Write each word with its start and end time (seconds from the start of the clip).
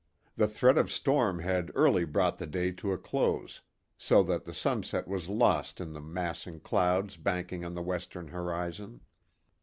The 0.35 0.47
threat 0.47 0.79
of 0.79 0.91
storm 0.91 1.37
had 1.41 1.69
early 1.75 2.05
brought 2.05 2.39
the 2.39 2.47
day 2.47 2.71
to 2.71 2.91
a 2.91 2.97
close, 2.97 3.61
so 3.99 4.23
that 4.23 4.45
the 4.45 4.51
sunset 4.53 5.07
was 5.07 5.29
lost 5.29 5.79
in 5.79 5.91
the 5.93 6.01
massing 6.01 6.59
clouds 6.61 7.17
banking 7.17 7.63
on 7.63 7.75
the 7.75 7.83
western 7.83 8.29
horizon. 8.29 9.01